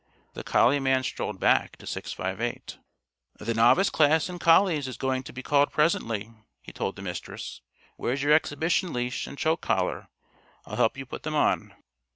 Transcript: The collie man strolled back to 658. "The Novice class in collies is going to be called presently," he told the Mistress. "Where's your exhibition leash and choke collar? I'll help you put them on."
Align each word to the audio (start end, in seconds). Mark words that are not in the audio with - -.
The 0.33 0.43
collie 0.43 0.79
man 0.79 1.03
strolled 1.03 1.39
back 1.39 1.77
to 1.77 1.85
658. 1.85 2.79
"The 3.37 3.53
Novice 3.53 3.91
class 3.91 4.29
in 4.29 4.39
collies 4.39 4.87
is 4.87 4.97
going 4.97 5.21
to 5.21 5.31
be 5.31 5.43
called 5.43 5.71
presently," 5.71 6.33
he 6.63 6.73
told 6.73 6.95
the 6.95 7.03
Mistress. 7.03 7.61
"Where's 7.97 8.23
your 8.23 8.33
exhibition 8.33 8.93
leash 8.93 9.27
and 9.27 9.37
choke 9.37 9.61
collar? 9.61 10.07
I'll 10.65 10.77
help 10.77 10.97
you 10.97 11.05
put 11.05 11.21
them 11.21 11.35
on." 11.35 11.75